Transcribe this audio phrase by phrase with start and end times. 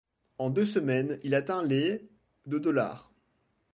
[0.39, 2.09] En deux semaines, il atteint les
[2.47, 3.13] de dollars.